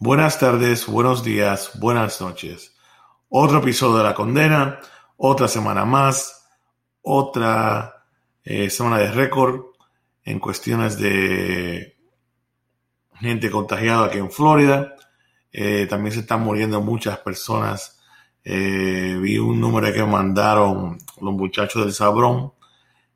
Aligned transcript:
Buenas 0.00 0.38
tardes, 0.38 0.86
buenos 0.86 1.24
días, 1.24 1.72
buenas 1.80 2.20
noches. 2.20 2.72
Otro 3.28 3.58
episodio 3.58 3.96
de 3.98 4.04
La 4.04 4.14
Condena, 4.14 4.78
otra 5.16 5.48
semana 5.48 5.84
más, 5.84 6.46
otra 7.02 8.06
eh, 8.44 8.70
semana 8.70 8.98
de 8.98 9.10
récord 9.10 9.60
en 10.22 10.38
cuestiones 10.38 11.00
de 11.00 11.96
gente 13.14 13.50
contagiada 13.50 14.06
aquí 14.06 14.18
en 14.18 14.30
Florida. 14.30 14.94
Eh, 15.50 15.88
también 15.90 16.12
se 16.12 16.20
están 16.20 16.42
muriendo 16.42 16.80
muchas 16.80 17.18
personas. 17.18 17.98
Eh, 18.44 19.18
vi 19.20 19.36
un 19.36 19.60
número 19.60 19.92
que 19.92 20.04
mandaron 20.04 20.96
los 21.20 21.34
muchachos 21.34 21.82
del 21.84 21.92
Sabrón, 21.92 22.52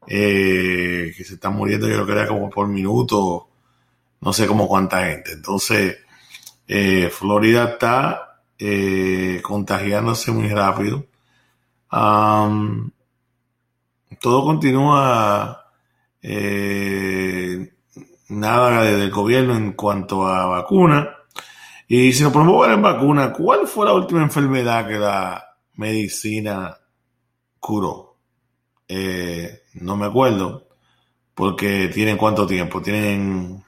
que 0.05 1.15
se 1.17 1.35
están 1.35 1.55
muriendo, 1.55 1.87
yo 1.87 1.95
creo 1.95 2.07
que 2.07 2.13
era 2.13 2.27
como 2.27 2.51
por 2.51 2.67
minuto, 2.67 3.51
no 4.21 4.33
sé 4.33 4.49
cómo 4.49 4.67
cuánta 4.67 5.07
gente. 5.07 5.31
Entonces, 5.31 5.97
eh, 6.67 7.11
Florida 7.11 7.65
está 7.73 8.43
eh, 8.59 9.41
contagiándose 9.43 10.31
muy 10.33 10.49
rápido. 10.49 11.07
todo 14.21 14.45
continúa 14.45 15.65
eh, 16.23 17.75
nada 18.29 18.83
del 18.85 19.11
gobierno 19.11 19.57
en 19.57 19.73
cuanto 19.73 20.27
a 20.27 20.47
vacuna. 20.47 21.17
Y 21.89 22.13
si 22.13 22.23
nos 22.23 22.33
ponemos 22.33 22.67
en 22.69 22.81
vacuna, 22.81 23.33
¿cuál 23.33 23.67
fue 23.67 23.87
la 23.87 23.93
última 23.93 24.23
enfermedad 24.23 24.87
que 24.87 24.99
la 24.99 25.45
medicina 25.75 26.77
curó? 27.59 28.11
no 29.75 29.97
me 29.97 30.05
acuerdo, 30.05 30.69
porque 31.35 31.89
tienen 31.89 32.19
cuánto 32.19 32.47
tiempo, 32.47 32.83
tienen 32.83 33.65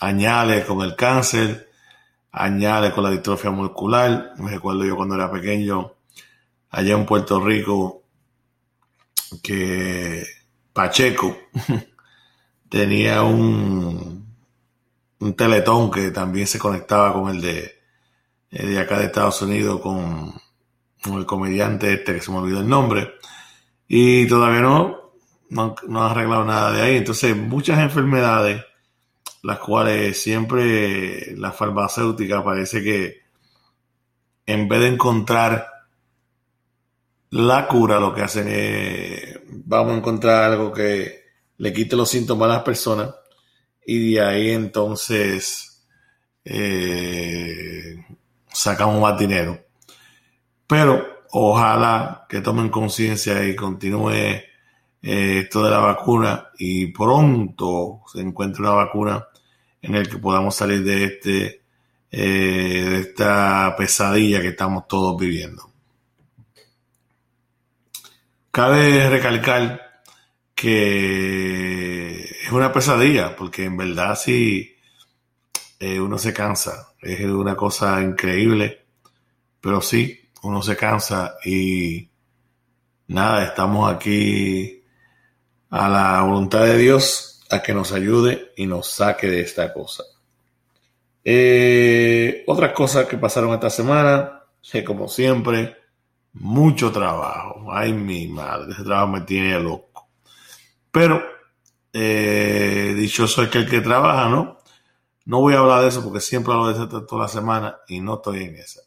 añales 0.00 0.64
con 0.64 0.82
el 0.82 0.96
cáncer, 0.96 1.71
añade 2.32 2.92
con 2.92 3.04
la 3.04 3.10
distrofia 3.10 3.50
muscular. 3.50 4.32
Me 4.38 4.50
recuerdo 4.50 4.84
yo 4.84 4.96
cuando 4.96 5.14
era 5.14 5.30
pequeño, 5.30 5.92
allá 6.70 6.94
en 6.94 7.06
Puerto 7.06 7.40
Rico, 7.40 8.02
que 9.42 10.24
Pacheco 10.72 11.36
tenía 12.68 13.22
un, 13.22 14.26
un 15.20 15.34
teletón 15.34 15.90
que 15.90 16.10
también 16.10 16.46
se 16.46 16.58
conectaba 16.58 17.12
con 17.12 17.30
el 17.30 17.40
de, 17.40 17.72
de 18.50 18.78
acá 18.80 18.98
de 18.98 19.06
Estados 19.06 19.42
Unidos, 19.42 19.80
con, 19.80 20.32
con, 21.02 21.18
el 21.18 21.26
comediante 21.26 21.92
este 21.92 22.14
que 22.14 22.20
se 22.20 22.30
me 22.30 22.38
olvidó 22.38 22.60
el 22.60 22.68
nombre. 22.68 23.12
Y 23.86 24.26
todavía 24.26 24.62
no, 24.62 25.12
no, 25.50 25.74
no 25.86 26.02
ha 26.02 26.10
arreglado 26.10 26.44
nada 26.44 26.72
de 26.72 26.80
ahí. 26.80 26.96
Entonces, 26.96 27.36
muchas 27.36 27.78
enfermedades 27.78 28.64
las 29.42 29.58
cuales 29.58 30.20
siempre 30.20 31.36
la 31.36 31.52
farmacéutica 31.52 32.44
parece 32.44 32.82
que 32.82 33.22
en 34.46 34.68
vez 34.68 34.80
de 34.80 34.88
encontrar 34.88 35.68
la 37.30 37.66
cura, 37.66 37.98
lo 37.98 38.14
que 38.14 38.22
hacen 38.22 38.46
es, 38.48 39.40
vamos 39.48 39.94
a 39.94 39.96
encontrar 39.96 40.52
algo 40.52 40.72
que 40.72 41.22
le 41.58 41.72
quite 41.72 41.96
los 41.96 42.10
síntomas 42.10 42.50
a 42.50 42.54
las 42.54 42.62
personas 42.62 43.14
y 43.86 44.14
de 44.14 44.20
ahí 44.20 44.50
entonces 44.50 45.84
eh, 46.44 48.04
sacamos 48.52 49.00
más 49.00 49.18
dinero. 49.18 49.58
Pero 50.66 51.24
ojalá 51.30 52.26
que 52.28 52.40
tomen 52.40 52.68
conciencia 52.68 53.44
y 53.44 53.56
continúe 53.56 54.10
eh, 54.10 54.42
esto 55.00 55.64
de 55.64 55.70
la 55.70 55.78
vacuna 55.78 56.50
y 56.58 56.88
pronto 56.88 58.02
se 58.12 58.20
encuentre 58.20 58.62
una 58.62 58.72
vacuna 58.72 59.26
en 59.82 59.94
el 59.96 60.08
que 60.08 60.18
podamos 60.18 60.54
salir 60.54 60.82
de 60.84 61.04
este 61.04 61.62
eh, 62.14 62.86
de 62.90 63.00
esta 63.00 63.74
pesadilla 63.76 64.40
que 64.40 64.48
estamos 64.48 64.86
todos 64.86 65.18
viviendo. 65.18 65.70
Cabe 68.50 69.08
recalcar 69.08 70.02
que 70.54 72.20
es 72.20 72.52
una 72.52 72.70
pesadilla, 72.70 73.34
porque 73.34 73.64
en 73.64 73.78
verdad 73.78 74.14
sí 74.14 74.76
eh, 75.80 75.98
uno 75.98 76.18
se 76.18 76.34
cansa, 76.34 76.92
es 77.00 77.20
una 77.24 77.56
cosa 77.56 78.00
increíble, 78.02 78.84
pero 79.60 79.80
sí, 79.80 80.20
uno 80.42 80.62
se 80.62 80.76
cansa 80.76 81.36
y 81.44 82.10
nada, 83.08 83.44
estamos 83.44 83.90
aquí 83.90 84.82
a 85.70 85.88
la 85.88 86.22
voluntad 86.22 86.64
de 86.66 86.76
Dios 86.76 87.31
a 87.52 87.62
que 87.62 87.74
nos 87.74 87.92
ayude 87.92 88.52
y 88.56 88.66
nos 88.66 88.88
saque 88.88 89.28
de 89.28 89.40
esta 89.40 89.72
cosa. 89.72 90.04
Eh, 91.24 92.44
otras 92.46 92.72
cosas 92.72 93.06
que 93.06 93.18
pasaron 93.18 93.52
esta 93.52 93.70
semana, 93.70 94.42
que 94.70 94.82
como 94.82 95.08
siempre, 95.08 95.76
mucho 96.32 96.90
trabajo. 96.90 97.66
Ay, 97.72 97.92
mi 97.92 98.26
madre, 98.26 98.72
ese 98.72 98.82
trabajo 98.84 99.08
me 99.08 99.20
tiene 99.22 99.58
loco. 99.60 100.08
Pero, 100.90 101.22
eh, 101.92 102.94
dichoso 102.96 103.42
es 103.42 103.48
que 103.50 103.58
el 103.58 103.68
que 103.68 103.80
trabaja, 103.80 104.28
¿no? 104.28 104.58
No 105.24 105.40
voy 105.40 105.54
a 105.54 105.58
hablar 105.58 105.82
de 105.82 105.88
eso 105.88 106.02
porque 106.02 106.20
siempre 106.20 106.52
hablo 106.52 106.68
de 106.68 106.72
eso 106.74 107.06
toda 107.06 107.22
la 107.22 107.28
semana 107.28 107.76
y 107.88 108.00
no 108.00 108.14
estoy 108.14 108.44
en 108.44 108.56
esa. 108.56 108.80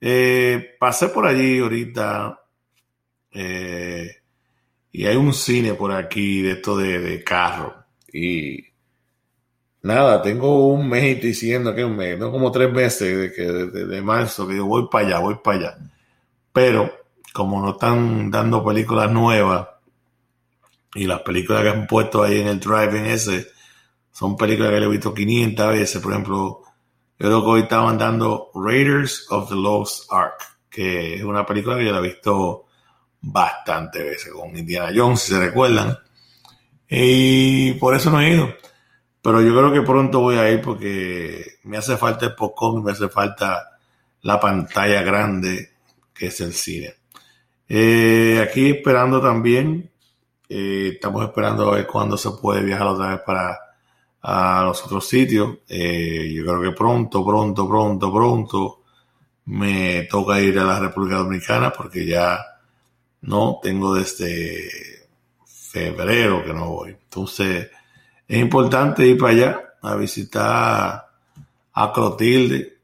Eh, 0.00 0.76
pasé 0.78 1.08
por 1.08 1.26
allí 1.26 1.58
ahorita 1.58 2.40
eh, 3.32 4.22
y 4.92 5.06
hay 5.06 5.16
un 5.16 5.32
cine 5.32 5.74
por 5.74 5.92
aquí 5.92 6.42
de 6.42 6.52
esto 6.52 6.76
de, 6.76 7.00
de 7.00 7.24
carro. 7.24 7.85
Y 8.12 8.64
nada, 9.82 10.22
tengo 10.22 10.68
un 10.68 10.88
mes 10.88 11.20
diciendo 11.20 11.74
que 11.74 11.84
un 11.84 11.96
mes, 11.96 12.18
no 12.18 12.30
como 12.30 12.50
tres 12.50 12.72
meses 12.72 13.36
de, 13.36 13.86
de, 13.86 14.02
marzo, 14.02 14.46
que 14.46 14.56
yo 14.56 14.66
voy 14.66 14.88
para 14.90 15.06
allá, 15.06 15.18
voy 15.18 15.36
para 15.42 15.58
allá. 15.58 15.78
Pero 16.52 16.90
como 17.32 17.60
no 17.60 17.72
están 17.72 18.30
dando 18.30 18.64
películas 18.64 19.10
nuevas 19.10 19.68
y 20.94 21.04
las 21.04 21.20
películas 21.20 21.62
que 21.62 21.68
han 21.68 21.86
puesto 21.86 22.22
ahí 22.22 22.40
en 22.40 22.48
el 22.48 22.60
drive 22.60 23.12
ese 23.12 23.48
son 24.10 24.36
películas 24.36 24.72
que 24.72 24.80
le 24.80 24.86
he 24.86 24.88
visto 24.88 25.12
500 25.12 25.68
veces, 25.68 26.00
por 26.00 26.12
ejemplo, 26.12 26.62
yo 27.18 27.26
creo 27.28 27.42
que 27.42 27.48
hoy 27.48 27.60
estaban 27.62 27.98
dando 27.98 28.50
Raiders 28.54 29.26
of 29.30 29.50
the 29.50 29.54
Lost 29.54 30.10
Ark, 30.10 30.38
que 30.70 31.16
es 31.16 31.22
una 31.22 31.44
película 31.44 31.76
que 31.76 31.84
yo 31.84 31.92
la 31.92 31.98
he 31.98 32.08
visto 32.08 32.64
bastante 33.20 34.02
veces 34.02 34.32
con 34.32 34.56
Indiana 34.56 34.90
Jones, 34.94 35.20
si 35.20 35.32
se 35.32 35.38
recuerdan. 35.38 35.98
Y 36.88 37.72
por 37.74 37.94
eso 37.94 38.10
no 38.10 38.20
he 38.20 38.30
ido. 38.30 38.48
Pero 39.22 39.40
yo 39.42 39.56
creo 39.56 39.72
que 39.72 39.82
pronto 39.82 40.20
voy 40.20 40.36
a 40.36 40.50
ir 40.50 40.60
porque 40.60 41.58
me 41.64 41.76
hace 41.76 41.96
falta 41.96 42.26
el 42.26 42.34
popcorn, 42.34 42.84
me 42.84 42.92
hace 42.92 43.08
falta 43.08 43.78
la 44.22 44.38
pantalla 44.38 45.02
grande 45.02 45.70
que 46.14 46.26
es 46.26 46.40
el 46.40 46.52
cine. 46.52 46.94
Eh, 47.68 48.40
aquí 48.42 48.70
esperando 48.70 49.20
también, 49.20 49.90
eh, 50.48 50.92
estamos 50.94 51.24
esperando 51.24 51.68
a 51.68 51.76
ver 51.76 51.86
cuándo 51.86 52.16
se 52.16 52.30
puede 52.30 52.62
viajar 52.62 52.86
otra 52.86 53.10
vez 53.10 53.20
para 53.26 53.58
a 54.22 54.64
los 54.64 54.84
otros 54.84 55.08
sitios. 55.08 55.58
Eh, 55.68 56.32
yo 56.34 56.44
creo 56.44 56.62
que 56.62 56.72
pronto, 56.72 57.24
pronto, 57.24 57.68
pronto, 57.68 58.12
pronto 58.12 58.82
me 59.46 60.02
toca 60.04 60.40
ir 60.40 60.58
a 60.58 60.64
la 60.64 60.80
República 60.80 61.18
Dominicana 61.18 61.72
porque 61.72 62.04
ya 62.06 62.38
no 63.22 63.60
tengo 63.62 63.94
desde 63.94 64.95
febrero 65.70 66.44
que 66.44 66.52
no 66.52 66.70
voy. 66.70 66.90
Entonces, 66.90 67.70
es 68.26 68.38
importante 68.38 69.06
ir 69.06 69.18
para 69.18 69.32
allá 69.32 69.74
a 69.82 69.94
visitar 69.96 71.08
a 71.72 71.92
Clotilde. 71.92 72.78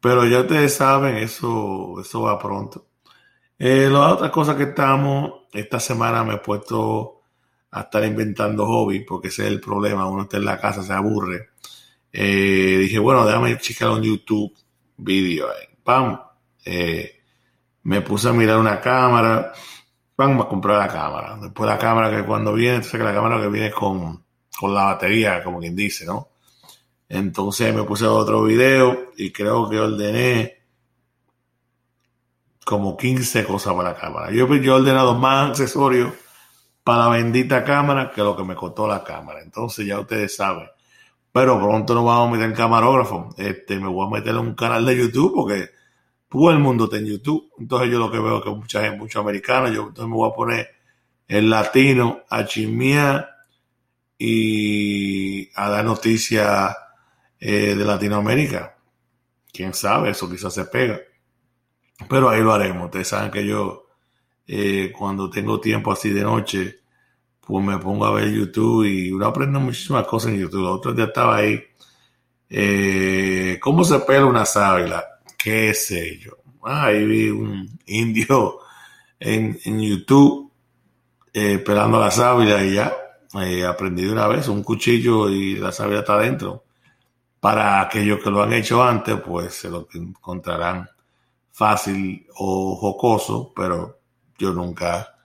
Pero 0.00 0.26
ya 0.26 0.40
ustedes 0.40 0.74
saben, 0.74 1.16
eso, 1.16 2.00
eso 2.00 2.22
va 2.22 2.38
pronto. 2.38 2.86
Eh, 3.58 3.88
las 3.90 4.12
otras 4.12 4.30
cosas 4.30 4.56
que 4.56 4.64
estamos, 4.64 5.46
esta 5.52 5.80
semana 5.80 6.24
me 6.24 6.34
he 6.34 6.38
puesto 6.38 7.22
a 7.70 7.82
estar 7.82 8.04
inventando 8.04 8.66
hobbies, 8.66 9.04
porque 9.06 9.28
ese 9.28 9.44
es 9.44 9.48
el 9.48 9.60
problema, 9.60 10.08
uno 10.08 10.22
está 10.22 10.36
en 10.36 10.44
la 10.44 10.60
casa, 10.60 10.82
se 10.82 10.92
aburre. 10.92 11.50
Eh, 12.12 12.78
dije, 12.80 12.98
bueno, 12.98 13.26
déjame 13.26 13.58
checar 13.58 13.90
en 13.92 14.02
YouTube 14.02 14.54
vídeo 14.96 15.48
ahí. 15.50 15.66
Pam. 15.82 16.20
Eh, 16.64 17.20
me 17.82 18.00
puse 18.00 18.28
a 18.28 18.32
mirar 18.32 18.58
una 18.58 18.80
cámara 18.80 19.52
vamos 20.16 20.46
a 20.46 20.48
comprar 20.48 20.78
la 20.78 20.88
cámara. 20.88 21.36
Después 21.40 21.68
la 21.68 21.78
cámara 21.78 22.10
que 22.10 22.24
cuando 22.24 22.52
viene, 22.52 22.76
entonces 22.76 23.00
la 23.00 23.14
cámara 23.14 23.40
que 23.40 23.48
viene 23.48 23.70
con, 23.70 24.24
con 24.58 24.74
la 24.74 24.84
batería, 24.84 25.42
como 25.44 25.60
quien 25.60 25.76
dice, 25.76 26.06
¿no? 26.06 26.28
Entonces 27.08 27.74
me 27.74 27.84
puse 27.84 28.06
otro 28.06 28.42
video 28.42 29.12
y 29.16 29.30
creo 29.30 29.68
que 29.68 29.78
ordené 29.78 30.56
como 32.64 32.96
15 32.96 33.44
cosas 33.44 33.74
para 33.74 33.90
la 33.90 33.96
cámara. 33.96 34.30
Yo, 34.32 34.52
yo 34.56 34.76
he 34.76 34.80
ordenado 34.80 35.14
más 35.14 35.50
accesorios 35.50 36.12
para 36.82 37.04
la 37.04 37.08
bendita 37.10 37.62
cámara 37.62 38.10
que 38.12 38.22
lo 38.22 38.36
que 38.36 38.42
me 38.42 38.56
costó 38.56 38.88
la 38.88 39.04
cámara. 39.04 39.40
Entonces 39.40 39.86
ya 39.86 40.00
ustedes 40.00 40.34
saben. 40.34 40.68
Pero 41.30 41.60
pronto 41.60 41.94
nos 41.94 42.04
vamos 42.04 42.28
a 42.28 42.32
meter 42.32 42.48
en 42.48 42.56
camarógrafo. 42.56 43.28
Este, 43.36 43.78
me 43.78 43.88
voy 43.88 44.06
a 44.06 44.10
meter 44.10 44.30
en 44.30 44.38
un 44.38 44.54
canal 44.54 44.84
de 44.84 44.96
YouTube 44.96 45.32
porque 45.34 45.70
todo 46.28 46.50
el 46.50 46.58
mundo 46.58 46.84
está 46.84 46.98
en 46.98 47.06
YouTube. 47.06 47.50
Entonces 47.58 47.90
yo 47.90 47.98
lo 47.98 48.10
que 48.10 48.18
veo 48.18 48.38
es 48.38 48.44
que 48.44 48.50
mucha 48.50 48.82
gente, 48.82 48.98
muchos 48.98 49.20
americanos, 49.20 49.70
yo 49.72 49.82
entonces 49.88 50.06
me 50.06 50.14
voy 50.14 50.30
a 50.30 50.34
poner 50.34 50.68
el 51.28 51.50
latino 51.50 52.22
a 52.28 52.44
chismear 52.44 53.28
y 54.18 55.50
a 55.54 55.68
dar 55.68 55.84
noticias 55.84 56.74
eh, 57.40 57.74
de 57.74 57.84
Latinoamérica. 57.84 58.76
Quién 59.52 59.74
sabe, 59.74 60.10
eso 60.10 60.30
quizás 60.30 60.54
se 60.54 60.64
pega. 60.66 61.00
Pero 62.08 62.28
ahí 62.28 62.42
lo 62.42 62.52
haremos. 62.52 62.86
Ustedes 62.86 63.08
saben 63.08 63.30
que 63.30 63.46
yo, 63.46 63.86
eh, 64.46 64.92
cuando 64.96 65.30
tengo 65.30 65.60
tiempo 65.60 65.92
así 65.92 66.10
de 66.10 66.22
noche, 66.22 66.80
pues 67.40 67.64
me 67.64 67.78
pongo 67.78 68.04
a 68.06 68.12
ver 68.12 68.30
YouTube 68.32 68.84
y 68.84 69.12
uno 69.12 69.26
aprende 69.26 69.58
muchísimas 69.58 70.06
cosas 70.06 70.32
en 70.32 70.40
YouTube. 70.40 70.60
El 70.60 70.66
otro 70.66 70.92
día 70.92 71.06
estaba 71.06 71.36
ahí. 71.36 71.62
Eh, 72.48 73.58
¿Cómo 73.60 73.84
se 73.84 73.98
pela 74.00 74.26
una 74.26 74.44
sábila? 74.44 75.04
¿Qué 75.36 75.74
sé 75.74 76.18
yo? 76.18 76.32
Ah, 76.62 76.86
ahí 76.86 77.04
vi 77.06 77.28
un 77.28 77.78
indio 77.86 78.58
en, 79.20 79.58
en 79.64 79.80
YouTube 79.80 80.52
eh, 81.32 81.58
pelando 81.58 82.00
la 82.00 82.10
sábila 82.10 82.64
y 82.64 82.74
ya 82.74 82.94
eh, 83.40 83.64
aprendí 83.64 84.04
de 84.04 84.12
una 84.12 84.26
vez 84.26 84.48
un 84.48 84.62
cuchillo 84.62 85.28
y 85.28 85.56
la 85.56 85.72
sábila 85.72 86.00
está 86.00 86.14
adentro. 86.14 86.64
Para 87.40 87.80
aquellos 87.80 88.22
que 88.22 88.30
lo 88.30 88.42
han 88.42 88.52
hecho 88.52 88.82
antes, 88.82 89.16
pues 89.20 89.54
se 89.54 89.70
lo 89.70 89.86
encontrarán 89.94 90.88
fácil 91.52 92.26
o 92.36 92.76
jocoso, 92.76 93.52
pero 93.54 94.00
yo 94.38 94.52
nunca 94.52 95.16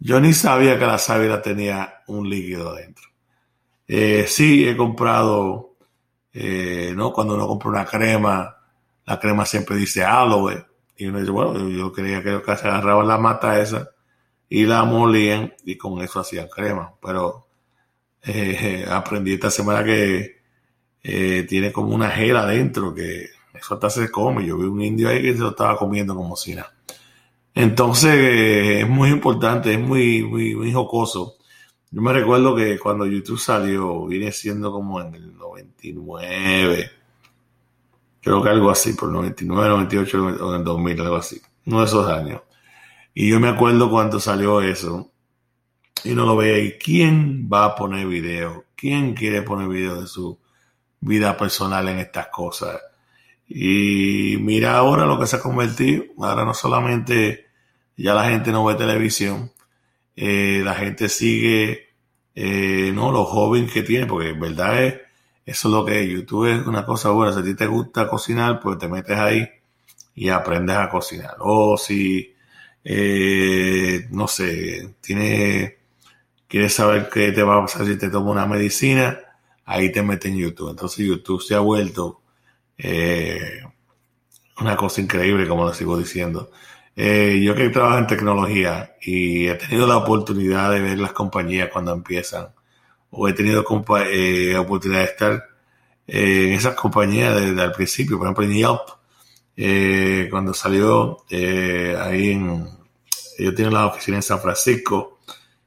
yo 0.00 0.20
ni 0.20 0.32
sabía 0.32 0.78
que 0.78 0.86
la 0.86 0.98
sábila 0.98 1.42
tenía 1.42 2.02
un 2.06 2.28
líquido 2.28 2.70
adentro. 2.70 3.08
Eh, 3.86 4.26
sí, 4.28 4.68
he 4.68 4.76
comprado, 4.76 5.76
eh, 6.32 6.92
¿no? 6.94 7.12
Cuando 7.12 7.34
uno 7.34 7.48
compra 7.48 7.70
una 7.70 7.84
crema, 7.84 8.56
la 9.08 9.18
crema 9.18 9.46
siempre 9.46 9.76
dice 9.76 10.04
aloe. 10.04 10.66
Y 10.96 11.06
uno 11.06 11.20
dice, 11.20 11.30
bueno, 11.30 11.68
yo 11.70 11.92
creía 11.92 12.22
que 12.22 12.40
se 12.44 12.68
agarraban 12.68 13.08
la 13.08 13.16
mata 13.16 13.58
esa 13.58 13.90
y 14.48 14.66
la 14.66 14.84
molían 14.84 15.54
y 15.64 15.76
con 15.76 16.02
eso 16.02 16.20
hacían 16.20 16.48
crema. 16.48 16.92
Pero 17.00 17.46
eh, 18.22 18.84
aprendí 18.88 19.32
esta 19.32 19.50
semana 19.50 19.82
que 19.82 20.36
tiene 21.48 21.72
como 21.72 21.94
una 21.94 22.10
gel 22.10 22.36
adentro, 22.36 22.94
que 22.94 23.30
eso 23.54 23.74
hasta 23.74 23.88
se 23.88 24.10
come. 24.10 24.44
Yo 24.44 24.58
vi 24.58 24.64
un 24.64 24.82
indio 24.82 25.08
ahí 25.08 25.22
que 25.22 25.32
se 25.32 25.38
lo 25.38 25.50
estaba 25.50 25.78
comiendo 25.78 26.14
como 26.14 26.36
si 26.36 26.54
nada. 26.54 26.74
Entonces 27.54 28.82
es 28.82 28.88
muy 28.88 29.08
importante, 29.08 29.72
es 29.72 29.80
muy, 29.80 30.22
muy, 30.22 30.54
muy 30.54 30.72
jocoso. 30.72 31.36
Yo 31.90 32.02
me 32.02 32.12
recuerdo 32.12 32.54
que 32.54 32.78
cuando 32.78 33.06
YouTube 33.06 33.38
salió, 33.38 34.06
viene 34.06 34.30
siendo 34.32 34.70
como 34.70 35.00
en 35.00 35.14
el 35.14 35.36
99, 35.36 36.90
creo 38.22 38.42
que 38.42 38.48
algo 38.48 38.70
así, 38.70 38.92
por 38.92 39.10
99, 39.10 39.68
98 39.68 40.24
o 40.40 40.54
en 40.54 40.60
el 40.60 40.64
2000, 40.64 41.00
algo 41.00 41.16
así, 41.16 41.40
uno 41.66 41.80
de 41.80 41.86
esos 41.86 42.08
años. 42.08 42.42
Y 43.14 43.30
yo 43.30 43.40
me 43.40 43.48
acuerdo 43.48 43.90
cuando 43.90 44.20
salió 44.20 44.60
eso, 44.60 45.10
y 46.04 46.12
uno 46.12 46.26
lo 46.26 46.36
ve 46.36 46.62
y 46.62 46.72
¿quién 46.78 47.48
va 47.52 47.64
a 47.64 47.74
poner 47.74 48.06
video? 48.06 48.66
¿Quién 48.76 49.14
quiere 49.14 49.42
poner 49.42 49.68
video 49.68 50.00
de 50.00 50.06
su 50.06 50.38
vida 51.00 51.36
personal 51.36 51.88
en 51.88 51.98
estas 51.98 52.28
cosas? 52.28 52.80
Y 53.48 54.36
mira 54.40 54.76
ahora 54.76 55.06
lo 55.06 55.18
que 55.18 55.26
se 55.26 55.36
ha 55.36 55.40
convertido, 55.40 56.04
ahora 56.18 56.44
no 56.44 56.54
solamente 56.54 57.46
ya 57.96 58.14
la 58.14 58.28
gente 58.28 58.52
no 58.52 58.64
ve 58.64 58.74
televisión, 58.74 59.50
eh, 60.14 60.60
la 60.64 60.74
gente 60.74 61.08
sigue, 61.08 61.88
eh, 62.34 62.92
no, 62.94 63.10
los 63.10 63.26
jóvenes 63.28 63.72
que 63.72 63.82
tiene, 63.82 64.06
porque 64.06 64.30
en 64.30 64.40
verdad 64.40 64.84
es, 64.84 64.94
eso 65.48 65.68
es 65.68 65.74
lo 65.74 65.84
que 65.84 66.02
es, 66.02 66.10
YouTube 66.10 66.46
es 66.46 66.66
una 66.66 66.84
cosa 66.84 67.10
buena, 67.10 67.32
si 67.32 67.40
a 67.40 67.42
ti 67.42 67.54
te 67.54 67.66
gusta 67.66 68.08
cocinar, 68.08 68.60
pues 68.60 68.78
te 68.78 68.88
metes 68.88 69.18
ahí 69.18 69.48
y 70.14 70.28
aprendes 70.28 70.76
a 70.76 70.90
cocinar. 70.90 71.36
O 71.40 71.76
si, 71.78 72.34
eh, 72.84 74.06
no 74.10 74.28
sé, 74.28 74.96
quieres 76.48 76.74
saber 76.74 77.08
qué 77.12 77.32
te 77.32 77.42
va 77.42 77.58
a 77.58 77.60
pasar 77.62 77.86
si 77.86 77.96
te 77.96 78.10
tomas 78.10 78.32
una 78.32 78.46
medicina, 78.46 79.18
ahí 79.64 79.90
te 79.92 80.02
metes 80.02 80.30
en 80.30 80.38
YouTube. 80.38 80.70
Entonces 80.70 81.06
YouTube 81.06 81.42
se 81.42 81.54
ha 81.54 81.60
vuelto 81.60 82.22
una 84.60 84.76
cosa 84.76 85.00
increíble, 85.00 85.48
como 85.48 85.64
lo 85.64 85.72
sigo 85.74 85.96
diciendo. 85.96 86.50
Eh, 86.96 87.40
yo 87.42 87.54
que 87.54 87.68
trabajo 87.70 87.98
en 87.98 88.06
tecnología 88.06 88.96
y 89.00 89.46
he 89.46 89.54
tenido 89.54 89.86
la 89.86 89.96
oportunidad 89.98 90.70
de 90.72 90.80
ver 90.80 90.98
las 90.98 91.12
compañías 91.12 91.70
cuando 91.72 91.92
empiezan, 91.92 92.48
o 93.10 93.28
he 93.28 93.32
tenido 93.32 93.64
eh, 94.06 94.56
oportunidad 94.56 95.00
de 95.00 95.04
estar 95.06 95.48
eh, 96.06 96.48
en 96.48 96.52
esas 96.54 96.74
compañías 96.74 97.34
desde 97.34 97.62
el 97.62 97.72
principio, 97.72 98.18
por 98.18 98.26
ejemplo 98.26 98.44
en 98.44 98.54
Yelp, 98.54 100.30
cuando 100.30 100.54
salió 100.54 101.24
ahí 101.30 102.30
en, 102.30 102.68
ellos 103.38 103.54
tienen 103.54 103.74
la 103.74 103.86
oficina 103.86 104.18
en 104.18 104.22
San 104.22 104.40
Francisco, 104.40 105.18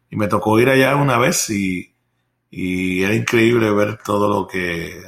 y 0.10 0.16
me 0.16 0.28
tocó 0.28 0.60
ir 0.60 0.70
allá 0.70 0.96
una 0.96 1.18
vez 1.18 1.50
y, 1.50 1.94
y 2.50 3.04
era 3.04 3.16
increíble 3.16 3.72
ver 3.72 3.98
todo 4.04 4.30
lo 4.30 4.48
que, 4.48 5.02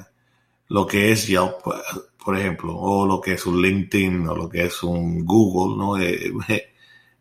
lo 0.69 0.87
que 0.87 1.11
es 1.11 1.27
Yelp 1.27 1.55
por 2.23 2.37
ejemplo, 2.37 2.75
o 2.75 3.05
lo 3.05 3.19
que 3.19 3.33
es 3.33 3.45
un 3.45 3.61
LinkedIn 3.61 4.27
o 4.27 4.35
lo 4.35 4.49
que 4.49 4.65
es 4.65 4.81
un 4.83 5.25
Google, 5.25 5.77
¿no? 5.77 5.97
Eh, 5.99 6.31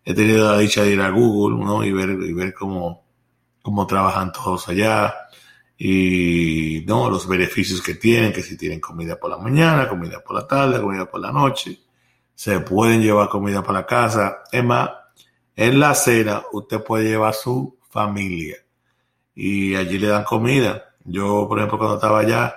he 0.04 0.14
tenido 0.14 0.50
la 0.50 0.58
dicha 0.58 0.82
de 0.82 0.92
ir 0.92 1.00
a 1.00 1.10
Google, 1.10 1.64
¿no? 1.64 1.84
Y 1.84 1.92
ver, 1.92 2.10
y 2.10 2.32
ver 2.32 2.54
cómo, 2.54 3.04
cómo 3.62 3.86
trabajan 3.86 4.32
todos 4.32 4.68
allá 4.68 5.14
y, 5.78 6.84
¿no? 6.86 7.10
Los 7.10 7.26
beneficios 7.26 7.80
que 7.82 7.94
tienen, 7.94 8.32
que 8.32 8.42
si 8.42 8.56
tienen 8.56 8.80
comida 8.80 9.18
por 9.18 9.30
la 9.30 9.38
mañana, 9.38 9.88
comida 9.88 10.22
por 10.22 10.36
la 10.36 10.46
tarde, 10.46 10.80
comida 10.80 11.06
por 11.10 11.20
la 11.20 11.32
noche, 11.32 11.80
se 12.34 12.60
pueden 12.60 13.02
llevar 13.02 13.28
comida 13.28 13.62
para 13.62 13.80
la 13.80 13.86
casa. 13.86 14.42
Es 14.50 14.64
más, 14.64 14.90
en 15.56 15.80
la 15.80 15.94
cena 15.94 16.42
usted 16.52 16.82
puede 16.82 17.08
llevar 17.08 17.34
su 17.34 17.78
familia 17.90 18.56
y 19.34 19.74
allí 19.74 19.98
le 19.98 20.08
dan 20.08 20.24
comida. 20.24 20.94
Yo, 21.04 21.46
por 21.48 21.58
ejemplo, 21.58 21.78
cuando 21.78 21.96
estaba 21.96 22.20
allá, 22.20 22.56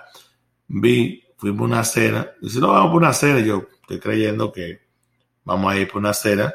vi 0.67 1.23
fuimos 1.37 1.61
a 1.61 1.65
una 1.65 1.83
cena. 1.83 2.31
si 2.47 2.59
no, 2.59 2.69
vamos 2.69 2.91
por 2.91 3.01
una 3.01 3.13
cena. 3.13 3.39
Yo 3.39 3.67
estoy 3.81 3.99
creyendo 3.99 4.51
que 4.51 4.81
vamos 5.43 5.71
a 5.71 5.77
ir 5.77 5.87
por 5.87 5.99
una 5.99 6.13
cena. 6.13 6.53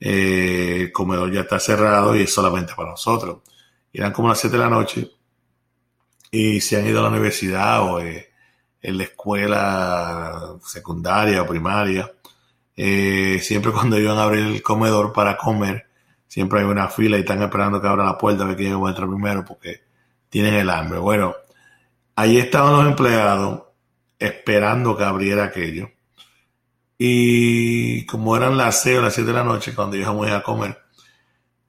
Eh, 0.00 0.78
el 0.82 0.92
comedor 0.92 1.32
ya 1.32 1.42
está 1.42 1.58
cerrado 1.58 2.16
y 2.16 2.22
es 2.22 2.32
solamente 2.32 2.74
para 2.74 2.90
nosotros. 2.90 3.38
Eran 3.94 4.12
como 4.12 4.28
las 4.28 4.40
7 4.40 4.56
de 4.56 4.62
la 4.62 4.68
noche 4.68 5.10
y 6.30 6.60
se 6.60 6.76
han 6.76 6.86
ido 6.86 6.98
a 6.98 7.04
la 7.04 7.10
universidad 7.10 7.82
o 7.82 8.00
eh, 8.00 8.28
en 8.82 8.98
la 8.98 9.04
escuela 9.04 10.56
secundaria 10.62 11.42
o 11.42 11.46
primaria. 11.46 12.10
Eh, 12.76 13.38
siempre 13.40 13.70
cuando 13.72 13.98
iban 13.98 14.18
a 14.18 14.24
abrir 14.24 14.44
el 14.44 14.62
comedor 14.62 15.12
para 15.12 15.36
comer, 15.36 15.86
siempre 16.26 16.60
hay 16.60 16.66
una 16.66 16.88
fila 16.88 17.16
y 17.16 17.20
están 17.20 17.42
esperando 17.42 17.80
que 17.80 17.86
abra 17.86 18.04
la 18.04 18.18
puerta 18.18 18.42
a 18.42 18.46
ver 18.48 18.56
quién 18.56 18.82
va 18.82 18.88
a 18.88 18.90
entrar 18.90 19.08
primero 19.08 19.44
porque 19.44 19.82
tienen 20.28 20.54
el 20.54 20.70
hambre. 20.70 20.98
Bueno, 20.98 21.34
ahí 22.16 22.38
estaban 22.38 22.72
los 22.72 22.86
empleados 22.86 23.62
esperando 24.18 24.96
que 24.96 25.04
abriera 25.04 25.44
aquello. 25.44 25.90
Y 26.98 28.06
como 28.06 28.36
eran 28.36 28.56
las 28.56 28.82
6 28.82 28.98
o 28.98 29.02
las 29.02 29.14
7 29.14 29.28
de 29.28 29.34
la 29.34 29.44
noche 29.44 29.74
cuando 29.74 29.96
íbamos 29.96 30.28
a 30.30 30.42
comer, 30.42 30.78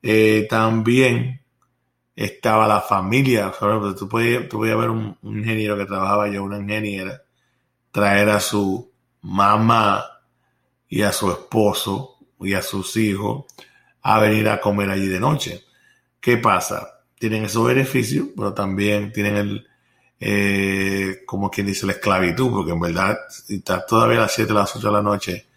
eh, 0.01 0.47
también 0.49 1.44
estaba 2.15 2.67
la 2.67 2.81
familia. 2.81 3.51
Tú 3.97 4.07
podías, 4.07 4.47
tú 4.47 4.59
ver 4.59 4.89
un, 4.89 5.17
ingeniero 5.23 5.77
que 5.77 5.85
trabajaba 5.85 6.29
yo, 6.29 6.43
una 6.43 6.57
ingeniera, 6.57 7.21
traer 7.91 8.29
a 8.29 8.39
su 8.39 8.91
mamá 9.21 10.05
y 10.87 11.01
a 11.01 11.11
su 11.11 11.31
esposo 11.31 12.17
y 12.39 12.53
a 12.53 12.61
sus 12.61 12.95
hijos 12.97 13.45
a 14.01 14.19
venir 14.19 14.47
a 14.49 14.61
comer 14.61 14.89
allí 14.89 15.07
de 15.07 15.19
noche. 15.19 15.63
¿Qué 16.19 16.37
pasa? 16.37 17.01
Tienen 17.17 17.45
esos 17.45 17.65
beneficios, 17.67 18.27
pero 18.35 18.53
también 18.53 19.11
tienen 19.11 19.35
el, 19.35 19.67
eh, 20.19 21.23
como 21.25 21.49
quien 21.49 21.67
dice, 21.67 21.85
la 21.85 21.93
esclavitud, 21.93 22.51
porque 22.51 22.71
en 22.71 22.79
verdad 22.79 23.17
está 23.49 23.85
todavía 23.85 24.19
a 24.19 24.21
las 24.21 24.33
7, 24.33 24.53
las 24.53 24.75
8 24.75 24.87
de 24.87 24.93
la 24.93 25.01
noche 25.01 25.47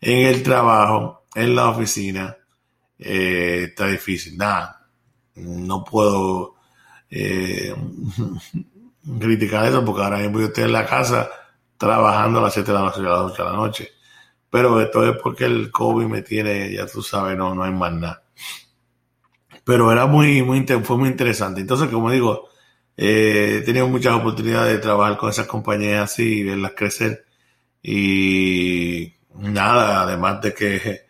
en 0.00 0.26
el 0.26 0.42
trabajo, 0.42 1.24
en 1.34 1.54
la 1.54 1.68
oficina, 1.70 2.36
eh, 2.98 3.66
está 3.68 3.86
difícil. 3.88 4.36
Nada, 4.36 4.77
no 5.40 5.84
puedo 5.84 6.54
eh, 7.10 7.74
criticar 9.20 9.66
eso 9.66 9.84
porque 9.84 10.02
ahora 10.02 10.18
mismo 10.18 10.40
yo 10.40 10.46
estoy 10.46 10.64
en 10.64 10.72
la 10.72 10.86
casa 10.86 11.30
trabajando 11.76 12.40
a 12.40 12.42
las 12.42 12.54
7 12.54 12.70
de 12.70 12.78
la 12.78 12.84
noche, 12.84 13.00
a 13.00 13.02
las 13.02 13.20
8 13.32 13.44
de 13.44 13.50
la 13.50 13.56
noche. 13.56 13.88
Pero 14.50 14.80
esto 14.80 15.06
es 15.06 15.16
porque 15.22 15.44
el 15.44 15.70
COVID 15.70 16.06
me 16.06 16.22
tiene, 16.22 16.72
ya 16.72 16.86
tú 16.86 17.02
sabes, 17.02 17.36
no, 17.36 17.54
no 17.54 17.64
hay 17.64 17.72
más 17.72 17.92
nada. 17.92 18.22
Pero 19.64 19.92
era 19.92 20.06
muy, 20.06 20.42
muy, 20.42 20.66
fue 20.82 20.96
muy 20.96 21.10
interesante. 21.10 21.60
Entonces, 21.60 21.88
como 21.88 22.10
digo, 22.10 22.48
eh, 22.96 23.58
he 23.58 23.64
tenido 23.64 23.86
muchas 23.88 24.14
oportunidades 24.14 24.72
de 24.72 24.78
trabajar 24.78 25.18
con 25.18 25.30
esas 25.30 25.46
compañías 25.46 26.18
y 26.18 26.42
verlas 26.42 26.72
crecer. 26.74 27.26
Y 27.82 29.14
nada, 29.34 30.02
además 30.02 30.40
de 30.40 30.54
que 30.54 31.07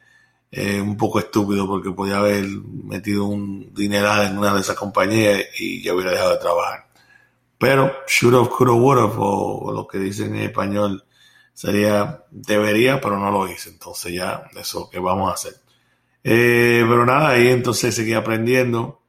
es 0.50 0.80
un 0.80 0.96
poco 0.96 1.18
estúpido 1.18 1.66
porque 1.66 1.90
podía 1.90 2.18
haber 2.18 2.46
metido 2.84 3.26
un 3.26 3.72
dineral 3.74 4.26
en 4.26 4.38
una 4.38 4.54
de 4.54 4.60
esas 4.60 4.76
compañías 4.76 5.44
y 5.58 5.82
ya 5.82 5.94
hubiera 5.94 6.12
dejado 6.12 6.32
de 6.32 6.38
trabajar. 6.38 6.88
Pero 7.58 7.92
should 8.06 8.34
have, 8.34 8.48
could 8.50 8.98
have, 8.98 9.14
o, 9.18 9.72
lo 9.72 9.86
que 9.86 9.98
dicen 9.98 10.34
en 10.36 10.42
español 10.42 11.04
sería 11.52 12.24
debería, 12.30 13.00
pero 13.00 13.18
no 13.18 13.30
lo 13.30 13.48
hice. 13.48 13.70
Entonces 13.70 14.12
ya, 14.12 14.48
eso 14.56 14.88
que 14.88 14.98
vamos 14.98 15.30
a 15.30 15.34
hacer. 15.34 15.54
Eh, 16.22 16.84
pero 16.88 17.04
nada, 17.04 17.30
ahí 17.30 17.48
entonces 17.48 17.94
seguí 17.94 18.14
aprendiendo. 18.14 19.02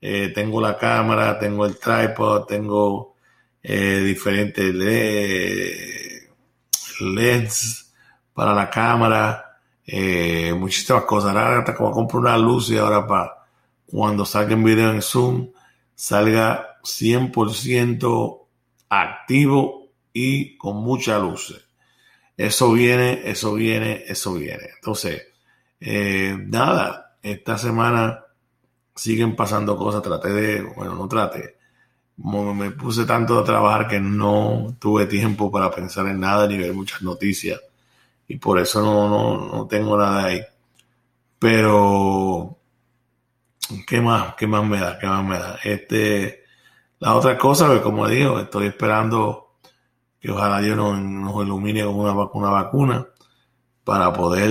Eh, 0.00 0.30
tengo 0.34 0.60
la 0.60 0.76
cámara, 0.78 1.38
tengo 1.38 1.66
el 1.66 1.78
tripod, 1.78 2.44
tengo 2.44 3.16
eh, 3.62 4.00
diferentes 4.04 4.74
leds 7.00 7.92
para 8.32 8.54
la 8.54 8.70
cámara, 8.70 9.45
eh, 9.86 10.52
muchísimas 10.54 11.04
cosas. 11.04 11.30
Ahora 11.30 11.60
hasta 11.60 11.74
como 11.74 11.92
compro 11.92 12.18
una 12.20 12.36
luz 12.36 12.70
y 12.70 12.78
ahora 12.78 13.06
para 13.06 13.46
cuando 13.86 14.24
un 14.24 14.64
video 14.64 14.90
en 14.90 15.02
Zoom 15.02 15.50
salga 15.94 16.78
100% 16.82 18.40
activo 18.88 19.90
y 20.12 20.56
con 20.56 20.76
mucha 20.76 21.18
luz. 21.18 21.66
Eso 22.36 22.72
viene, 22.72 23.22
eso 23.24 23.54
viene, 23.54 24.04
eso 24.06 24.34
viene. 24.34 24.64
Entonces, 24.76 25.22
eh, 25.80 26.36
nada, 26.46 27.16
esta 27.22 27.56
semana 27.56 28.24
siguen 28.94 29.36
pasando 29.36 29.76
cosas. 29.76 30.02
Traté 30.02 30.30
de, 30.30 30.62
bueno, 30.62 30.94
no 30.94 31.08
traté. 31.08 31.56
Me 32.18 32.70
puse 32.70 33.04
tanto 33.04 33.38
a 33.38 33.44
trabajar 33.44 33.88
que 33.88 34.00
no 34.00 34.74
tuve 34.78 35.06
tiempo 35.06 35.50
para 35.50 35.70
pensar 35.70 36.06
en 36.06 36.20
nada 36.20 36.46
ni 36.46 36.58
ver 36.58 36.72
muchas 36.72 37.02
noticias. 37.02 37.60
Y 38.28 38.38
por 38.38 38.58
eso 38.58 38.82
no, 38.82 39.08
no, 39.08 39.46
no 39.48 39.66
tengo 39.66 39.96
nada 39.96 40.24
ahí. 40.26 40.42
Pero, 41.38 42.58
¿qué 43.86 44.00
más? 44.00 44.34
¿Qué 44.36 44.46
más 44.46 44.64
me 44.64 44.78
da? 44.80 44.98
¿Qué 44.98 45.06
más 45.06 45.24
me 45.24 45.38
da? 45.38 45.58
Este, 45.62 46.44
la 46.98 47.14
otra 47.14 47.36
cosa, 47.38 47.72
que 47.72 47.82
como 47.82 48.08
digo, 48.08 48.40
estoy 48.40 48.66
esperando 48.66 49.58
que 50.20 50.30
ojalá 50.30 50.60
Dios 50.60 50.76
nos, 50.76 51.44
ilumine 51.44 51.84
con 51.84 51.96
una, 51.96 52.12
una 52.12 52.50
vacuna 52.50 53.06
para 53.84 54.12
poder 54.12 54.50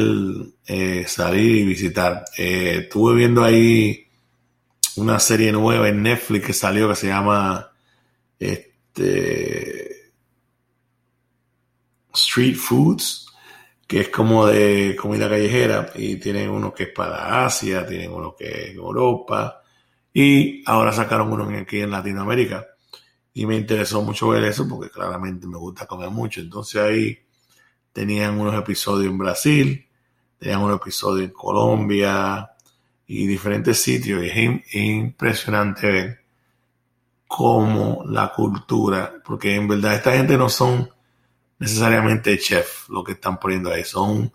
eh, 0.68 1.06
salir 1.08 1.58
y 1.58 1.66
visitar. 1.66 2.24
Eh, 2.38 2.84
estuve 2.84 3.16
viendo 3.16 3.44
ahí 3.44 4.08
una 4.96 5.20
serie 5.20 5.52
nueva 5.52 5.90
en 5.90 6.04
Netflix 6.04 6.46
que 6.46 6.54
salió 6.54 6.88
que 6.88 6.96
se 6.96 7.08
llama 7.08 7.72
este, 8.40 10.12
Street 12.14 12.56
Foods, 12.56 13.25
que 13.88 14.02
es 14.02 14.10
como 14.10 14.48
de 14.48 14.96
comida 15.00 15.30
callejera 15.30 15.92
y 15.96 16.18
tienen 16.18 16.50
uno 16.50 16.74
que 16.74 16.84
es 16.84 16.90
para 16.90 17.46
Asia, 17.46 17.86
tienen 17.86 18.12
uno 18.12 18.36
que 18.36 18.70
es 18.70 18.76
Europa 18.76 19.62
y 20.14 20.64
ahora 20.66 20.92
sacaron 20.92 21.32
uno 21.32 21.48
aquí 21.58 21.82
en 21.82 21.92
Latinoamérica 21.92 22.66
y 23.34 23.46
me 23.46 23.56
interesó 23.56 24.02
mucho 24.02 24.30
ver 24.30 24.44
eso 24.46 24.68
porque 24.68 24.90
claramente 24.90 25.46
me 25.48 25.58
gusta 25.58 25.86
comer 25.86 26.10
mucho. 26.10 26.40
Entonces 26.40 26.82
ahí 26.82 27.20
tenían 27.94 28.40
unos 28.40 28.56
episodios 28.56 29.12
en 29.12 29.18
Brasil, 29.18 29.88
tenían 30.40 30.62
un 30.62 30.74
episodio 30.74 31.24
en 31.24 31.32
Colombia, 31.32 32.56
y 33.08 33.28
diferentes 33.28 33.82
sitios. 33.82 34.24
Y 34.24 34.28
es, 34.28 34.76
impresionante 34.76 35.88
ver 35.88 36.20
cómo 37.28 38.04
la 38.08 38.32
cultura, 38.34 39.16
porque 39.24 39.56
en 39.56 39.68
verdad 39.68 39.96
esta 39.96 40.14
gente 40.14 40.38
no 40.38 40.50
son 40.50 40.90
necesariamente 41.60 42.38
chef 42.38 42.90
lo 42.90 43.04
que 43.04 43.14
están 43.14 43.40
poniendo 43.40 43.72
ahí, 43.72 43.84
son 43.84 44.32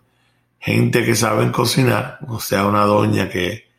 gente 0.59 1.03
que 1.05 1.15
saben 1.15 1.51
cocinar, 1.51 2.19
o 2.27 2.39
sea, 2.39 2.65
una 2.65 2.83
doña 2.85 3.29
que 3.29 3.69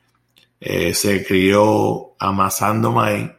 eh, 0.60 0.94
se 0.94 1.24
crió 1.24 2.14
amasando 2.18 2.92
maíz 2.92 3.30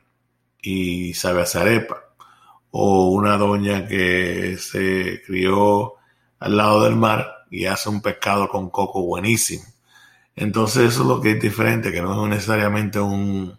y 0.62 1.14
sabe 1.14 1.42
hacer 1.42 1.64
arepa, 1.64 2.04
o 2.72 3.10
una 3.10 3.38
doña 3.38 3.88
que 3.88 4.58
se 4.58 5.22
crió 5.26 5.94
al 6.40 6.58
lado 6.58 6.84
del 6.84 6.96
mar 6.96 7.46
y 7.52 7.66
hace 7.66 7.90
un 7.90 8.02
pescado 8.02 8.50
con 8.50 8.70
coco 8.70 9.04
buenísimo. 9.04 9.64
Entonces 10.36 10.94
eso 10.94 11.02
es 11.04 11.08
lo 11.08 11.22
que 11.22 11.32
es 11.32 11.42
diferente, 11.42 11.92
que 11.92 12.02
no 12.02 12.24
es 12.24 12.30
necesariamente 12.30 13.00
un, 13.00 13.58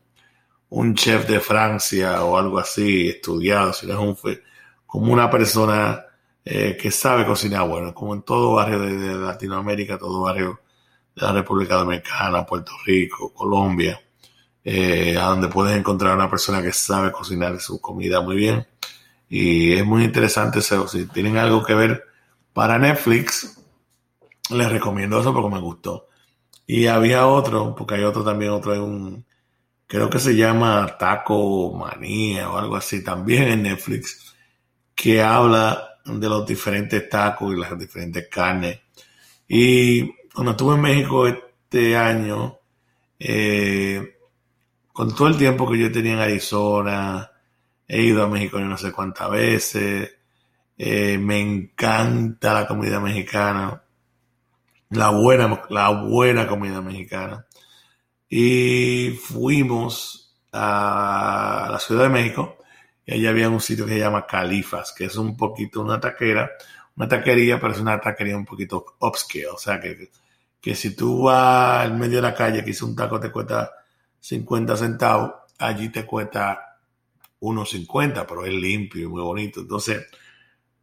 un 0.71 0.95
chef 0.95 1.29
de 1.29 1.41
Francia 1.41 2.25
o 2.25 2.37
algo 2.37 2.59
así 2.59 3.09
estudiado, 3.09 3.73
sino 3.73 3.93
es 3.93 3.99
un, 4.01 4.39
como 4.87 5.13
una 5.13 5.31
persona 5.31 6.05
eh, 6.45 6.77
que 6.77 6.91
sabe 6.91 7.25
cocinar 7.25 7.67
bueno, 7.67 7.95
como 7.95 8.15
en 8.15 8.23
todo 8.23 8.55
barrio 8.55 8.81
de, 8.81 9.15
Latinoamérica, 9.15 9.99
todo 9.99 10.23
barrio 10.23 10.61
de 11.15 11.23
la 11.23 11.33
República 11.33 11.77
Dominicana, 11.77 12.45
Puerto 12.45 12.73
Rico, 12.85 13.33
Colombia, 13.33 14.01
eh, 14.63 15.17
a 15.19 15.25
donde 15.27 15.49
puedes 15.49 15.77
encontrar 15.77 16.15
una 16.15 16.29
persona 16.31 16.63
que 16.63 16.73
sabe 16.73 17.13
cocinar 17.13 17.59
su 17.61 17.81
comida 17.81 18.21
muy 18.21 18.37
bien. 18.37 18.67
Y 19.29 19.73
es 19.73 19.85
muy 19.87 20.05
interesante 20.05 20.59
eso. 20.59 20.87
Si 20.87 21.07
tienen 21.07 21.39
algo 21.39 21.65
que 21.65 21.75
ver 21.75 22.05
para 22.53 22.79
Netflix, 22.79 23.59
les 24.51 24.71
recomiendo 24.71 25.21
eso 25.21 25.33
porque 25.33 25.55
me 25.55 25.61
gustó. 25.61 26.09
Y 26.67 26.87
había 26.87 27.27
otro, 27.27 27.75
porque 27.75 27.97
hay 27.97 28.05
otro 28.05 28.25
también, 28.25 28.53
otro, 28.53 28.73
un, 28.85 29.25
creo 29.87 30.11
que 30.11 30.19
se 30.19 30.37
llama 30.37 30.97
Taco 30.99 31.73
Manía 31.73 32.51
o 32.51 32.59
algo 32.59 32.77
así, 32.77 33.03
también 33.03 33.45
en 33.45 33.63
Netflix, 33.63 34.35
que 34.95 35.23
habla 35.23 35.94
de 36.05 36.29
los 36.29 36.47
diferentes 36.47 37.09
tacos 37.09 37.55
y 37.55 37.61
las 37.61 37.79
diferentes 37.79 38.29
carnes. 38.29 38.81
Y 39.49 40.07
cuando 40.33 40.53
estuve 40.53 40.75
en 40.75 40.81
México 40.81 41.27
este 41.27 41.97
año, 41.97 42.59
eh, 43.19 44.19
con 44.93 45.15
todo 45.15 45.29
el 45.29 45.37
tiempo 45.37 45.71
que 45.71 45.79
yo 45.79 45.93
tenía 45.93 46.15
en 46.15 46.19
Arizona, 46.21 47.31
he 47.87 48.03
ido 48.03 48.25
a 48.25 48.29
México 48.29 48.59
no 48.61 48.77
sé 48.79 48.93
cuántas 48.93 49.31
veces, 49.31 50.17
eh, 50.77 51.19
me 51.19 51.41
encanta 51.41 52.55
la 52.55 52.67
comida 52.67 53.01
mexicana 53.01 53.85
la 54.95 55.11
buena, 55.11 55.63
la 55.71 55.91
buena 55.91 56.47
comida 56.47 56.81
mexicana. 56.81 57.47
Y 58.29 59.11
fuimos 59.11 60.35
a 60.53 61.69
la 61.73 61.79
Ciudad 61.79 62.05
de 62.05 62.09
México 62.09 62.59
y 63.07 63.15
allí 63.15 63.27
había 63.27 63.49
un 63.49 63.61
sitio 63.61 63.87
que 63.87 63.93
se 63.93 63.99
llama 63.99 64.27
Califas, 64.27 64.93
que 64.93 65.05
es 65.07 65.17
un 65.17 65.37
poquito 65.37 65.81
una 65.81 66.01
taquera, 66.01 66.51
una 66.97 67.09
taquería, 67.09 67.61
pero 67.61 67.73
es 67.73 67.81
una 67.81 68.01
taquería 68.01 68.37
un 68.37 68.45
poquito 68.45 68.97
upscale, 69.01 69.49
o 69.49 69.59
sea 69.59 69.81
que, 69.81 70.11
que 70.61 70.75
si 70.75 70.95
tú 70.97 71.25
vas 71.25 71.87
en 71.87 71.99
medio 71.99 72.17
de 72.17 72.23
la 72.23 72.35
calle 72.35 72.65
que 72.65 72.71
hice 72.71 72.85
un 72.85 72.97
taco 72.97 73.21
te 73.21 73.31
cuesta 73.31 73.71
50 74.21 74.77
centavos, 74.77 75.33
allí 75.59 75.91
te 75.91 76.07
cuesta 76.07 76.79
1.50, 77.41 78.25
pero 78.27 78.45
es 78.45 78.53
limpio 78.55 79.03
y 79.03 79.07
muy 79.07 79.23
bonito. 79.23 79.61
Entonces, 79.61 80.07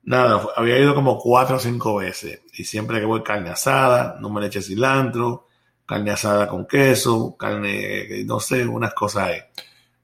Nada, 0.04 0.48
había 0.56 0.80
ido 0.80 0.96
como 0.96 1.18
cuatro 1.20 1.58
o 1.58 1.60
cinco 1.60 1.96
veces. 1.98 2.42
Y 2.54 2.64
siempre 2.64 3.00
que 3.00 3.06
voy 3.06 3.22
carne 3.24 3.50
asada, 3.52 4.18
no 4.20 4.30
me 4.30 4.42
le 4.42 4.48
eche 4.48 4.62
cilantro, 4.62 5.48
carne 5.86 6.12
asada 6.12 6.48
con 6.48 6.66
queso, 6.66 7.36
carne, 7.38 8.24
no 8.26 8.40
sé, 8.40 8.66
unas 8.66 8.94
cosas 8.94 9.24
ahí. 9.28 9.40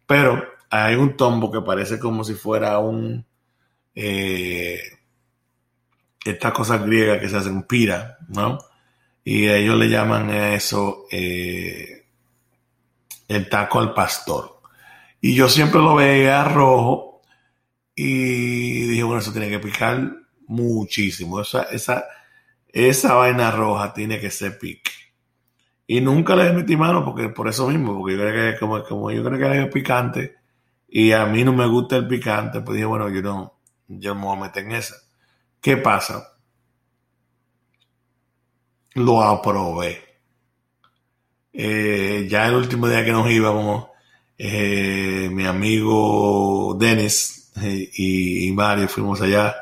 Pero 0.05 0.43
hay 0.69 0.95
un 0.95 1.15
tombo 1.15 1.51
que 1.51 1.62
parece 1.62 2.00
como 2.00 2.24
si 2.24 2.33
fuera 2.33 2.79
un... 2.79 3.25
Eh, 3.95 4.81
estas 6.25 6.51
cosas 6.51 6.86
griegas 6.86 7.19
que 7.19 7.29
se 7.29 7.38
hacen 7.38 7.63
pira, 7.63 8.17
¿no? 8.27 8.59
Y 9.24 9.47
ellos 9.47 9.77
le 9.77 9.89
llaman 9.89 10.29
a 10.29 10.53
eso 10.53 11.05
eh, 11.12 12.05
el 13.27 13.50
taco 13.50 13.79
al 13.79 13.93
pastor. 13.93 14.59
Y 15.21 15.36
yo 15.36 15.50
siempre 15.50 15.79
lo 15.79 15.95
veía 15.95 16.43
rojo 16.43 17.21
y 17.95 18.88
dije, 18.88 19.03
bueno, 19.03 19.21
eso 19.21 19.31
tiene 19.31 19.50
que 19.50 19.59
picar 19.59 20.12
muchísimo. 20.47 21.41
Esa, 21.41 21.63
esa, 21.63 22.05
esa 22.67 23.15
vaina 23.15 23.51
roja 23.51 23.93
tiene 23.93 24.19
que 24.19 24.31
ser 24.31 24.59
pique. 24.59 24.91
Y 25.88 26.01
nunca 26.01 26.36
le 26.36 26.51
metí 26.51 26.75
mano 26.75 27.03
porque 27.05 27.29
por 27.29 27.47
eso 27.47 27.69
mismo, 27.69 27.97
porque 27.97 28.17
yo 28.17 28.21
creo 28.21 28.53
que 28.53 28.59
como, 28.59 28.83
como 28.83 29.12
yo 29.12 29.24
creo 29.24 29.39
que 29.39 29.62
es 29.62 29.71
picante 29.71 30.36
y 30.88 31.12
a 31.12 31.25
mí 31.25 31.44
no 31.44 31.53
me 31.53 31.67
gusta 31.67 31.98
el 31.98 32.08
picante, 32.08 32.62
pues 32.62 32.75
dije, 32.75 32.86
bueno, 32.86 33.10
yo 33.10 33.22
no, 33.22 33.60
yo 33.88 34.15
me 34.15 34.22
voy 34.24 34.38
a 34.38 34.41
meter 34.41 34.63
en 34.63 34.72
esa. 34.74 34.96
¿Qué 35.62 35.77
pasa? 35.77 36.34
Lo 38.94 39.22
aprobé. 39.22 40.03
Eh, 41.53 42.27
ya 42.29 42.48
el 42.48 42.56
último 42.56 42.88
día 42.88 43.03
que 43.03 43.12
nos 43.12 43.29
íbamos, 43.29 43.88
eh, 44.38 45.29
mi 45.32 45.46
amigo 45.46 46.75
Dennis, 46.79 47.51
y, 47.63 48.51
Mario 48.53 48.88
fuimos 48.88 49.22
allá 49.22 49.56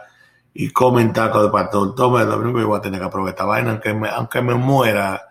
y 0.53 0.69
comen 0.69 1.13
tacos 1.13 1.43
de 1.43 1.49
pastor. 1.49 1.95
Toma, 1.95 2.23
lo 2.23 2.37
primero 2.39 2.59
que 2.59 2.65
voy 2.65 2.77
a 2.77 2.81
tener 2.81 3.01
que 3.01 3.09
probar 3.09 3.29
esta 3.29 3.45
vaina, 3.45 3.71
aunque 3.71 3.93
me, 3.93 4.09
aunque 4.09 4.41
me 4.41 4.55
muera 4.55 5.21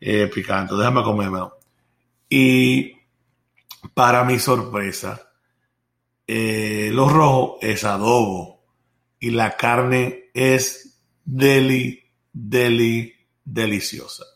eh, 0.00 0.28
picante. 0.32 0.74
Déjame 0.74 1.02
comerme. 1.02 1.40
Y 2.28 2.96
para 3.94 4.24
mi 4.24 4.38
sorpresa, 4.38 5.29
eh, 6.32 6.90
lo 6.92 7.08
rojo 7.08 7.58
es 7.60 7.82
adobo 7.82 8.62
y 9.18 9.30
la 9.30 9.56
carne 9.56 10.30
es 10.32 11.00
deli, 11.24 12.04
deli, 12.32 13.12
deliciosa. 13.44 14.26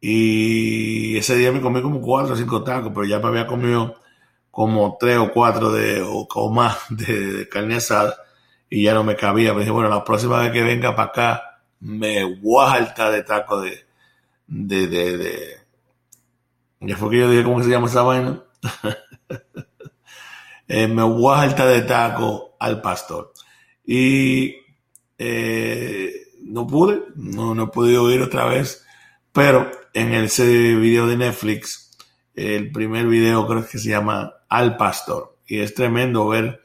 Y 0.00 1.16
ese 1.16 1.34
día 1.34 1.50
me 1.50 1.60
comí 1.60 1.82
como 1.82 2.00
cuatro 2.00 2.34
o 2.34 2.36
cinco 2.36 2.62
tacos, 2.62 2.92
pero 2.94 3.06
ya 3.06 3.18
me 3.18 3.26
había 3.26 3.48
comido 3.48 3.96
como 4.52 4.96
tres 5.00 5.18
o 5.18 5.32
cuatro 5.32 5.72
de, 5.72 6.00
o, 6.00 6.50
más 6.52 6.78
de, 6.90 7.48
carne 7.48 7.74
asada 7.74 8.14
y 8.68 8.84
ya 8.84 8.94
no 8.94 9.02
me 9.02 9.16
cabía. 9.16 9.52
Me 9.52 9.62
dije, 9.62 9.72
bueno, 9.72 9.88
la 9.88 10.04
próxima 10.04 10.38
vez 10.38 10.52
que 10.52 10.62
venga 10.62 10.94
para 10.94 11.08
acá 11.08 11.60
me 11.80 12.22
voy 12.22 12.64
a 12.68 13.10
de 13.10 13.22
taco 13.24 13.60
de, 13.60 13.84
de, 14.46 14.86
de, 14.86 15.18
de... 15.18 15.56
Ya 16.82 16.96
fue 16.96 17.10
que 17.10 17.18
yo 17.18 17.28
dije, 17.28 17.42
¿cómo 17.42 17.60
se 17.64 17.68
llama 17.68 17.88
esa 17.88 18.02
vaina? 18.02 18.44
eh, 20.70 20.86
me 20.86 21.02
voy 21.02 21.34
a 21.34 21.40
saltar 21.40 21.66
de 21.66 21.82
taco 21.82 22.54
al 22.60 22.80
pastor. 22.80 23.32
Y 23.84 24.54
eh, 25.18 26.12
no 26.44 26.64
pude, 26.64 27.02
no, 27.16 27.56
no 27.56 27.64
he 27.64 27.66
podido 27.66 28.08
ir 28.12 28.22
otra 28.22 28.44
vez, 28.44 28.86
pero 29.32 29.68
en 29.92 30.14
ese 30.14 30.76
video 30.76 31.08
de 31.08 31.16
Netflix, 31.16 31.98
el 32.36 32.70
primer 32.70 33.08
video 33.08 33.48
creo 33.48 33.66
que 33.66 33.78
se 33.78 33.88
llama 33.88 34.32
Al 34.48 34.76
Pastor. 34.76 35.38
Y 35.44 35.58
es 35.58 35.74
tremendo 35.74 36.28
ver 36.28 36.62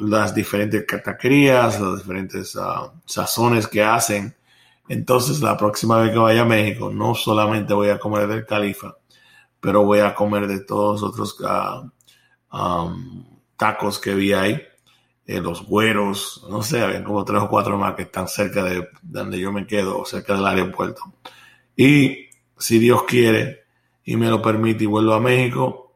las 0.00 0.34
diferentes 0.34 0.84
cataquerías, 0.84 1.80
las 1.80 1.98
diferentes 1.98 2.56
uh, 2.56 2.90
sazones 3.04 3.68
que 3.68 3.84
hacen. 3.84 4.34
Entonces, 4.88 5.40
la 5.40 5.56
próxima 5.56 6.00
vez 6.00 6.10
que 6.10 6.18
vaya 6.18 6.42
a 6.42 6.46
México, 6.46 6.90
no 6.92 7.14
solamente 7.14 7.74
voy 7.74 7.90
a 7.90 8.00
comer 8.00 8.26
del 8.26 8.44
califa, 8.44 8.96
pero 9.60 9.84
voy 9.84 10.00
a 10.00 10.16
comer 10.16 10.48
de 10.48 10.64
todos 10.64 11.00
los 11.00 11.10
otros 11.12 11.36
uh, 11.42 11.88
um, 12.52 13.24
tacos 13.56 13.98
que 13.98 14.14
vi 14.14 14.32
ahí. 14.32 14.62
Eh, 15.26 15.40
los 15.40 15.64
güeros, 15.64 16.44
no 16.50 16.62
sé, 16.62 16.82
había 16.82 17.04
como 17.04 17.24
tres 17.24 17.42
o 17.42 17.48
cuatro 17.48 17.78
más 17.78 17.94
que 17.94 18.02
están 18.02 18.26
cerca 18.26 18.64
de 18.64 18.88
donde 19.02 19.38
yo 19.38 19.52
me 19.52 19.66
quedo, 19.66 20.04
cerca 20.04 20.34
del 20.34 20.46
aeropuerto. 20.46 21.02
Y 21.76 22.30
si 22.58 22.78
Dios 22.78 23.04
quiere 23.04 23.64
y 24.04 24.16
me 24.16 24.28
lo 24.28 24.42
permite 24.42 24.84
y 24.84 24.86
vuelvo 24.86 25.14
a 25.14 25.20
México, 25.20 25.94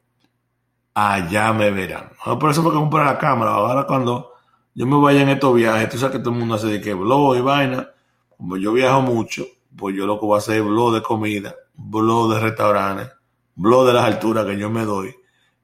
allá 0.95 1.53
me 1.53 1.71
verán. 1.71 2.11
por 2.39 2.51
eso 2.51 2.63
fue 2.63 2.73
que 2.73 2.79
compré 2.79 3.05
la 3.05 3.19
cámara. 3.19 3.53
Ahora 3.53 3.87
cuando 3.87 4.35
yo 4.75 4.87
me 4.87 5.01
vaya 5.01 5.23
en 5.23 5.31
estos 5.31 5.55
viajes, 5.55 5.89
tú 5.89 5.99
sabes 5.99 6.17
que 6.17 6.19
todo 6.21 6.33
el 6.33 6.39
mundo 6.39 6.55
hace 6.55 6.69
de 6.69 6.81
que 6.81 6.95
blog 6.95 7.37
y 7.37 7.41
vaina. 7.41 7.91
Como 8.37 8.57
yo 8.57 8.73
viajo 8.73 9.03
mucho, 9.03 9.47
pues 9.77 9.97
yo 9.97 10.07
lo 10.07 10.19
voy 10.21 10.37
a 10.37 10.39
hacer 10.39 10.59
es 10.59 10.65
blog 10.65 10.95
de 10.95 11.03
comida, 11.03 11.55
blog 11.75 12.35
de 12.35 12.41
restaurantes, 12.41 13.11
blog 13.57 13.87
de 13.87 13.95
las 13.95 14.05
alturas 14.05 14.47
que 14.47 14.59
yo 14.59 14.71
me 14.71 14.85
doy 14.85 15.15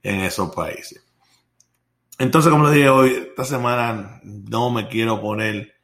en 0.03 0.21
esos 0.21 0.55
países. 0.55 1.05
Entonces, 2.19 2.51
como 2.51 2.65
les 2.65 2.75
dije 2.75 2.89
hoy, 2.91 3.11
esta 3.31 3.45
semana 3.45 4.21
no 4.23 4.71
me 4.71 4.89
quiero 4.89 5.21
poner 5.21 5.75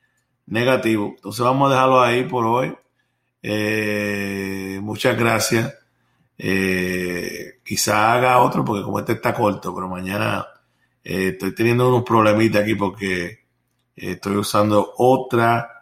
negativo. 0.46 1.14
Entonces 1.16 1.44
vamos 1.44 1.70
a 1.70 1.74
dejarlo 1.74 2.02
ahí 2.02 2.24
por 2.24 2.44
hoy. 2.44 2.76
Eh, 3.42 4.78
muchas 4.82 5.16
gracias. 5.16 5.74
Eh, 6.38 7.60
quizá 7.64 8.12
haga 8.12 8.42
otro 8.42 8.64
porque 8.64 8.82
como 8.82 8.98
este 8.98 9.14
está 9.14 9.32
corto, 9.32 9.74
pero 9.74 9.88
mañana 9.88 10.46
eh, 11.02 11.28
estoy 11.32 11.54
teniendo 11.54 11.88
unos 11.88 12.04
problemitas 12.04 12.62
aquí 12.62 12.74
porque 12.74 13.46
estoy 13.94 14.36
usando 14.36 14.92
otra 14.98 15.72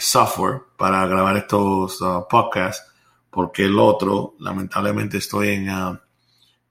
software 0.00 0.62
para 0.78 1.06
grabar 1.06 1.36
estos 1.36 2.00
uh, 2.00 2.26
podcasts 2.30 2.90
porque 3.28 3.64
el 3.64 3.78
otro, 3.78 4.34
lamentablemente 4.38 5.18
estoy 5.18 5.50
en, 5.50 5.68
uh, 5.68 5.98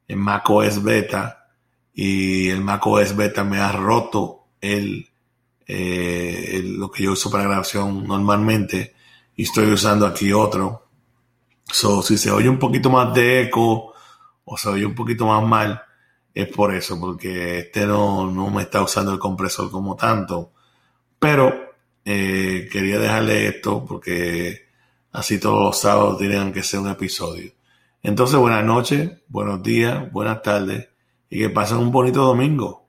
en 0.07 0.19
macOS 0.19 0.83
Beta 0.83 1.49
y 1.93 2.49
el 2.49 2.61
macOS 2.61 3.15
Beta 3.15 3.43
me 3.43 3.59
ha 3.59 3.71
roto 3.71 4.47
el, 4.61 5.09
lo 5.67 6.91
que 6.91 7.03
yo 7.03 7.13
uso 7.13 7.31
para 7.31 7.43
grabación 7.43 8.05
normalmente 8.07 8.95
y 9.35 9.43
estoy 9.43 9.71
usando 9.71 10.05
aquí 10.05 10.31
otro. 10.31 10.87
So, 11.71 12.01
si 12.01 12.17
se 12.17 12.31
oye 12.31 12.49
un 12.49 12.59
poquito 12.59 12.89
más 12.89 13.13
de 13.13 13.43
eco 13.43 13.93
o 14.45 14.57
se 14.57 14.69
oye 14.69 14.85
un 14.85 14.95
poquito 14.95 15.25
más 15.25 15.43
mal, 15.43 15.81
es 16.33 16.47
por 16.49 16.73
eso, 16.75 16.99
porque 16.99 17.59
este 17.59 17.85
no, 17.85 18.29
no 18.29 18.49
me 18.49 18.63
está 18.63 18.81
usando 18.81 19.11
el 19.11 19.19
compresor 19.19 19.71
como 19.71 19.95
tanto. 19.95 20.51
Pero 21.17 21.73
eh, 22.03 22.67
quería 22.71 22.99
dejarle 22.99 23.47
esto 23.47 23.83
porque 23.85 24.67
así 25.13 25.39
todos 25.39 25.61
los 25.61 25.79
sábados 25.79 26.19
tienen 26.19 26.53
que 26.53 26.61
ser 26.61 26.81
un 26.81 26.89
episodio. 26.89 27.51
Entonces, 28.05 28.37
buenas 28.37 28.63
noches, 28.63 29.23
buenos 29.29 29.63
días, 29.63 30.11
buenas 30.11 30.43
tardes 30.43 30.89
y 31.27 31.39
que 31.39 31.49
pasen 31.49 31.79
un 31.79 31.91
bonito 31.91 32.23
domingo. 32.23 32.84